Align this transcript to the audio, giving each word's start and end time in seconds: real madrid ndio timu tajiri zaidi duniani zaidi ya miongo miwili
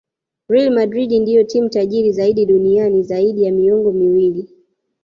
real 0.47 0.69
madrid 0.71 1.13
ndio 1.21 1.43
timu 1.43 1.69
tajiri 1.69 2.11
zaidi 2.11 2.45
duniani 2.45 3.03
zaidi 3.03 3.43
ya 3.43 3.51
miongo 3.51 3.91
miwili 3.91 4.49